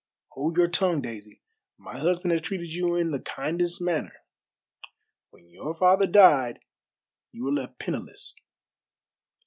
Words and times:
"Hold 0.29 0.57
your 0.57 0.67
tongue, 0.67 0.99
Daisy. 1.03 1.43
My 1.77 1.99
husband 1.99 2.31
has 2.31 2.41
treated 2.41 2.69
you 2.69 2.95
in 2.95 3.11
the 3.11 3.19
kindest 3.19 3.79
manner. 3.79 4.13
When 5.29 5.47
your 5.51 5.75
father 5.75 6.07
died 6.07 6.57
you 7.31 7.43
were 7.43 7.51
left 7.51 7.77
penniless. 7.77 8.35